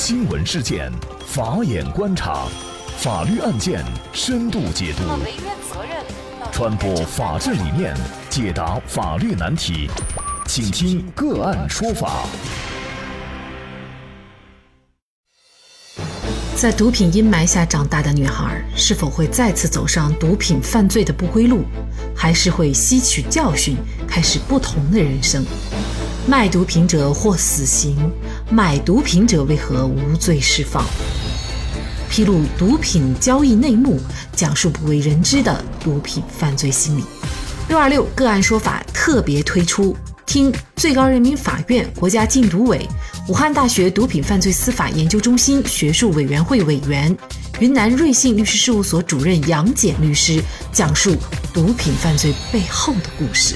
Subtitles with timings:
[0.00, 0.92] 新闻事件，
[1.26, 2.46] 法眼观察，
[2.98, 5.02] 法律案件深度解读，
[6.52, 7.96] 传播法治理念，
[8.30, 9.90] 解答法律难题，
[10.46, 12.24] 请听个案说法。
[16.54, 21.64] 在毒品阴霾下长大的女孩，是否会再次走上毒品犯罪的不归路，
[22.14, 23.76] 还是会吸取教训，
[24.06, 25.44] 开始不同的人生？
[26.26, 27.96] 卖毒品者或死刑，
[28.50, 30.82] 买毒品者为何无罪释放？
[32.08, 34.00] 披露毒品交易内幕，
[34.32, 37.04] 讲述不为人知的毒品犯罪心理。
[37.68, 42.88] 六二六个案说法特别推出，听最高人民法院、国家禁毒委、
[43.28, 47.14] 武汉大学毒品犯罪司法研究中心学术委员会委员、
[47.60, 51.14] 云南瑞信律师事务所主任杨戬律师讲述
[51.52, 53.54] 毒品犯罪背后的故事。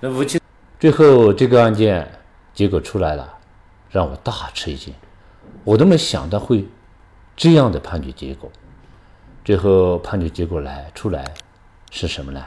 [0.00, 0.40] 那无期，
[0.80, 2.08] 最后这个案件
[2.54, 3.38] 结果出来了，
[3.90, 4.94] 让我大吃一惊，
[5.64, 6.68] 我都没想到会
[7.36, 8.48] 这样的判决结果。
[9.44, 11.34] 最后判决结果来出来
[11.90, 12.44] 是什么呢？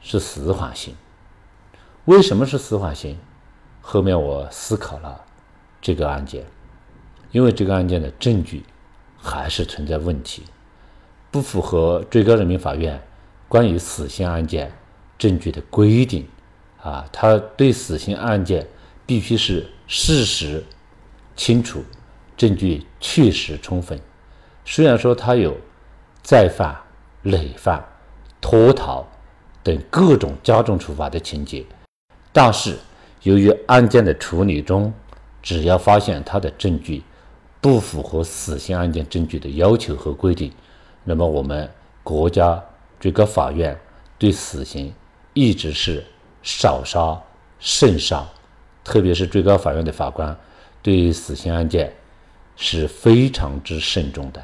[0.00, 0.94] 是死缓刑。
[2.04, 3.18] 为什么是死缓刑？
[3.80, 5.24] 后面我思考了
[5.80, 6.44] 这个案件，
[7.32, 8.64] 因为这个案件的证据
[9.18, 10.44] 还是存在问题，
[11.32, 13.02] 不符合最高人民法院
[13.48, 14.72] 关于死刑案件
[15.18, 16.28] 证据的规定。
[16.82, 18.66] 啊，他对死刑案件
[19.04, 20.64] 必须是事实
[21.36, 21.84] 清楚，
[22.36, 24.00] 证据确实充分。
[24.64, 25.56] 虽然说他有
[26.22, 26.74] 再犯、
[27.24, 27.84] 累犯、
[28.40, 29.06] 脱逃
[29.62, 31.64] 等各种加重处罚的情节，
[32.32, 32.78] 但是
[33.24, 34.90] 由于案件的处理中，
[35.42, 37.02] 只要发现他的证据
[37.60, 40.50] 不符合死刑案件证据的要求和规定，
[41.04, 41.68] 那么我们
[42.02, 42.62] 国家
[42.98, 43.78] 最高法院
[44.18, 44.94] 对死刑
[45.34, 46.02] 一直是。
[46.42, 47.20] 少杀
[47.58, 48.26] 慎杀，
[48.82, 50.34] 特别是最高法院的法官
[50.82, 51.92] 对死刑案件
[52.56, 54.42] 是非常之慎重的。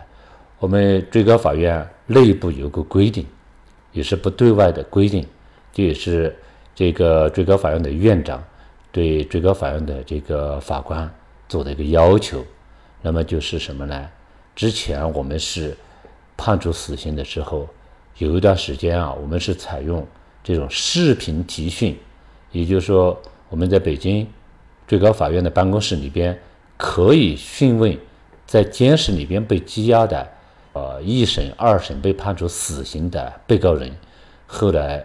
[0.58, 3.26] 我们最高法院内部有个规定，
[3.92, 5.26] 也是不对外的规定，
[5.72, 6.36] 这也是
[6.74, 8.42] 这个最高法院的院长
[8.92, 11.10] 对最高法院的这个法官
[11.48, 12.44] 做的一个要求。
[13.02, 14.08] 那么就是什么呢？
[14.54, 15.76] 之前我们是
[16.36, 17.68] 判处死刑的时候，
[18.18, 20.06] 有一段时间啊，我们是采用。
[20.46, 21.98] 这种视频提讯，
[22.52, 24.24] 也就是说，我们在北京
[24.86, 26.38] 最高法院的办公室里边，
[26.76, 27.98] 可以讯问
[28.46, 30.28] 在监室里边被羁押的，
[30.72, 33.90] 呃，一审、二审被判处死刑的被告人。
[34.46, 35.04] 后来，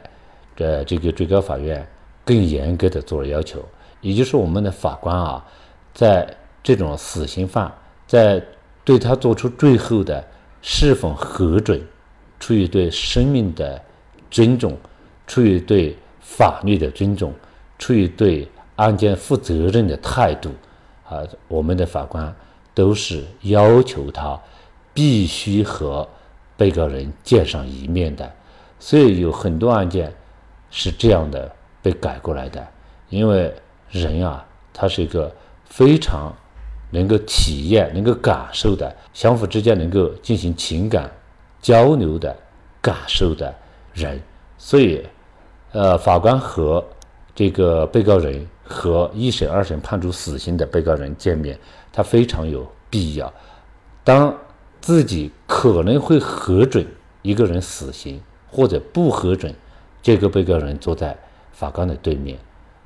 [0.56, 1.84] 的这个最高法院
[2.24, 3.68] 更严格的做了要求，
[4.00, 5.44] 也就是我们的法官啊，
[5.92, 7.74] 在这种死刑犯
[8.06, 8.40] 在
[8.86, 10.24] 对他做出最后的
[10.62, 11.82] 是否核准，
[12.40, 13.82] 出于对生命的
[14.30, 14.78] 尊重。
[15.32, 17.34] 出于对法律的尊重，
[17.80, 20.50] 出于对案件负责任的态度，
[21.08, 22.36] 啊，我们的法官
[22.74, 24.38] 都是要求他
[24.94, 26.06] 必须和
[26.58, 28.30] 被告人见上一面的。
[28.78, 30.14] 所以有很多案件
[30.70, 31.50] 是这样的
[31.82, 32.68] 被改过来的。
[33.08, 33.54] 因为
[33.90, 35.34] 人啊，他是一个
[35.64, 36.36] 非常
[36.90, 41.10] 能够体验、能够感受的，相互之间能够进行情感
[41.62, 42.36] 交流的
[42.82, 43.56] 感受的
[43.94, 44.22] 人，
[44.58, 45.02] 所以。
[45.74, 46.84] 呃，法官和
[47.34, 51.58] 这个被告人和一审、二审判处死刑的被告人见面，
[51.94, 53.32] 他非常有必要。
[54.04, 54.36] 当
[54.82, 56.86] 自己可能会核准
[57.22, 59.56] 一个人死刑，或者不核准，
[60.02, 61.18] 这个被告人坐在
[61.54, 62.38] 法官的对面，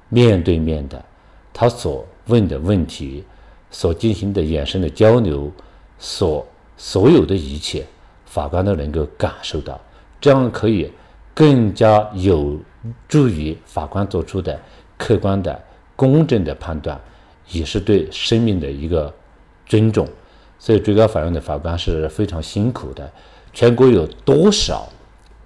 [0.09, 1.03] 面对面的，
[1.51, 3.23] 他所问的问题，
[3.71, 5.51] 所进行的眼神的交流，
[5.97, 6.45] 所
[6.77, 7.83] 所有的一切，
[8.25, 9.81] 法官都能够感受到，
[10.21, 10.91] 这样可以
[11.33, 12.59] 更加有。
[13.07, 14.59] 助于法官做出的
[14.97, 15.61] 客观的、
[15.95, 16.99] 公正的判断，
[17.49, 19.13] 也是对生命的一个
[19.65, 20.07] 尊重。
[20.57, 23.11] 所以，最高法院的法官是非常辛苦的。
[23.53, 24.87] 全国有多少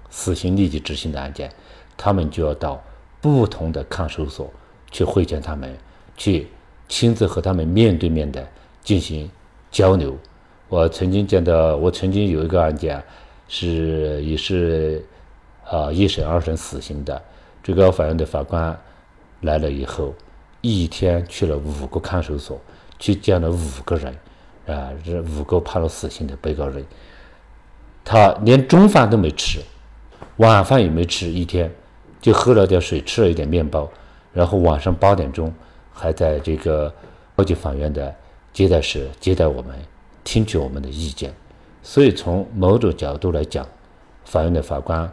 [0.09, 1.51] 死刑立即执行的案件，
[1.97, 2.81] 他们就要到
[3.21, 4.51] 不同的看守所
[4.91, 5.75] 去会见他们，
[6.15, 6.47] 去
[6.87, 8.47] 亲自和他们面对面的
[8.83, 9.29] 进行
[9.71, 10.17] 交流。
[10.67, 13.03] 我曾经见到，我曾经有一个案件，
[13.47, 15.03] 是也是。
[15.69, 17.21] 啊，一审、二审死刑的，
[17.63, 18.75] 最高法院的法官
[19.41, 20.15] 来了以后，
[20.61, 22.59] 一天去了五个看守所，
[22.97, 24.11] 去见了五个人，
[24.65, 26.83] 啊，这五个判了死刑的被告人，
[28.03, 29.59] 他连中饭都没吃，
[30.37, 31.71] 晚饭也没吃，一天
[32.19, 33.87] 就喝了点水，吃了一点面包，
[34.33, 35.53] 然后晚上八点钟
[35.93, 36.91] 还在这个
[37.35, 38.15] 高级法院的
[38.51, 39.79] 接待室接待我们，
[40.23, 41.31] 听取我们的意见。
[41.83, 43.63] 所以从某种角度来讲，
[44.25, 45.07] 法院的法官。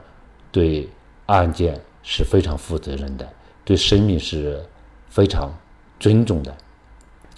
[0.56, 0.88] 对
[1.26, 3.28] 案件是非常负责任的，
[3.62, 4.64] 对生命是
[5.10, 5.54] 非常
[6.00, 6.50] 尊重的。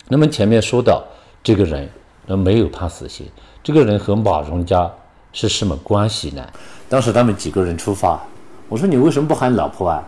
[0.06, 1.04] 那么前面说到
[1.42, 1.90] 这个人，
[2.26, 3.26] 那没有判死刑。
[3.60, 4.88] 这个人和马荣家
[5.32, 6.48] 是什么关系呢？
[6.88, 8.22] 当时他们几个人出发，
[8.68, 10.00] 我说你为什么不喊老婆啊？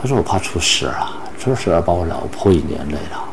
[0.00, 3.28] 他说我怕出事啊，出事把我老婆也连累了。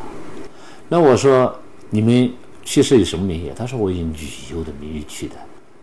[0.89, 1.57] 那我说
[1.89, 3.49] 你们去是以什么名义？
[3.55, 5.35] 他说我以旅游的名义去的，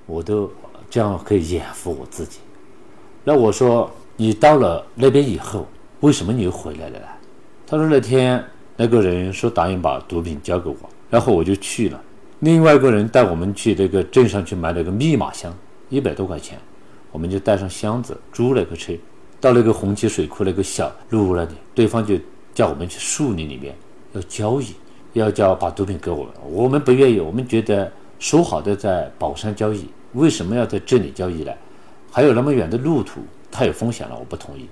[0.05, 0.53] 我都
[0.91, 2.41] 这样可以掩护我自己。
[3.29, 5.67] 那我说你到了那边以后，
[6.01, 7.05] 为什么你又回来了呢？
[7.67, 8.43] 他说那天
[8.75, 10.77] 那个人说答应把毒品交给我，
[11.11, 12.03] 然后我就去了。
[12.39, 15.55] 另外一个人带我们去那个镇上去买了个密码箱，
[15.91, 16.59] 一百多块钱，
[17.13, 18.95] 我们就带上箱子，租了个车，
[19.43, 22.15] 到那个红旗水库那个小路那里，对方就
[22.55, 23.77] 叫我们去树林里面
[24.15, 24.69] 要交易，
[25.13, 29.85] 要叫把毒品给我们，我们不愿意，我们觉得说好的在宝山交易，
[30.15, 31.53] 为什么要在这里交易呢？
[32.11, 33.21] 还有那么远的路途，
[33.51, 34.69] 太有风险了，我不同意。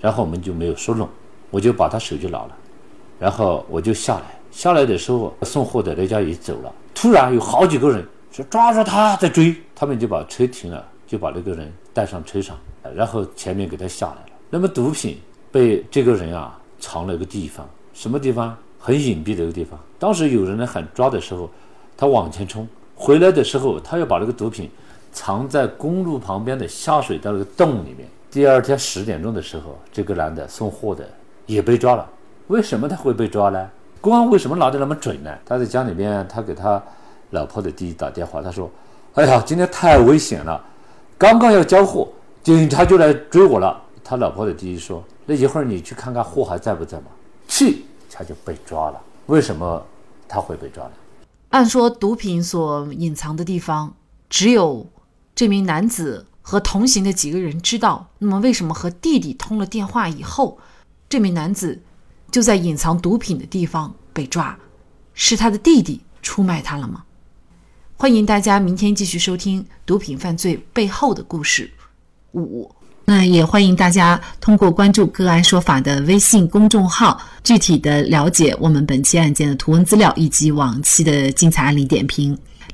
[0.00, 1.08] 然后我们就没有说拢，
[1.50, 2.50] 我就把他手就拿了，
[3.18, 6.72] 然后我就下来，下来的时候送货的那家也走了。
[6.94, 12.56] 突然有好几个人说抓住他在追，他们就把车停了，就把那个人带上车上，
[12.94, 14.28] 然后前面给他下来了。
[14.50, 15.18] 那么毒品
[15.50, 18.56] 被这个人啊藏了一个地方，什么地方？
[18.78, 19.76] 很隐蔽的一个地方。
[19.98, 21.50] 当时有人来喊抓的时候，
[21.96, 24.70] 他往前冲，回来的时候他又把那个毒品
[25.16, 28.06] 藏在公路旁边的下水道那个洞里面。
[28.30, 31.08] 第二天十点钟的时候，这个男的送货的
[31.46, 32.06] 也被抓了。
[32.48, 33.70] 为什么他会被抓呢？
[34.02, 35.30] 公安为什么拿得那么准呢？
[35.46, 36.80] 他在家里面，他给他
[37.30, 38.70] 老婆的弟弟打电话，他说
[39.14, 40.62] ：“哎呀，今天太危险了，
[41.16, 42.06] 刚刚要交货，
[42.42, 47.04] 警察就来追我了。”他老婆的弟弟说：“那一会儿你去看看货还在不在嘛？”
[47.48, 49.00] 去，他就被抓了。
[49.26, 49.82] 为什么
[50.28, 50.92] 他会被抓呢？
[51.48, 53.94] 按说毒品所隐藏的地方
[54.28, 54.86] 只有
[55.36, 60.58] 这名男子和同行的几个人知道，那么为什么和弟弟通了电话以后，
[61.10, 61.82] 这名男子？
[62.32, 64.58] 就在隐藏毒品的地方被抓，
[65.12, 67.04] 是他的弟弟出卖他了吗？
[67.98, 71.70] 欢迎大家明天继续收听《毒品犯罪背后的故事》
[72.38, 72.70] 五。
[73.04, 82.36] 那也欢迎大家通过关注“个案说法”的微信公众号，具体的了解我们本期案件的图文资料以及往期的精彩案例点评。